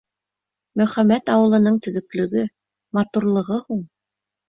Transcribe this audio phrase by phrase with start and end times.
[0.81, 2.49] Мөхәмәт ауылының төҙөклөгө,
[3.01, 3.89] матурлығы һуң!